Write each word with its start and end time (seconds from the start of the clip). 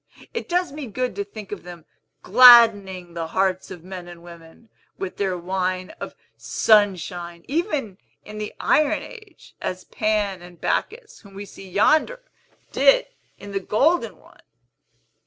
It 0.33 0.49
does 0.49 0.71
me 0.71 0.87
good 0.87 1.15
to 1.17 1.23
think 1.23 1.51
of 1.51 1.61
them 1.61 1.85
gladdening 2.23 3.13
the 3.13 3.27
hearts 3.27 3.69
of 3.69 3.83
men 3.83 4.07
and 4.07 4.23
women, 4.23 4.69
with 4.97 5.17
their 5.17 5.37
wine 5.37 5.91
of 5.99 6.15
Sunshine, 6.35 7.45
even 7.47 7.99
in 8.25 8.39
the 8.39 8.55
Iron 8.59 9.03
Age, 9.03 9.55
as 9.61 9.83
Pan 9.83 10.41
and 10.41 10.59
Bacchus, 10.59 11.19
whom 11.19 11.35
we 11.35 11.45
see 11.45 11.69
yonder, 11.69 12.23
did 12.71 13.09
in 13.37 13.51
the 13.51 13.59
Golden 13.59 14.17
one!" 14.17 14.41